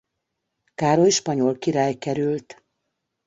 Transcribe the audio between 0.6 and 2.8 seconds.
Károly spanyol király került.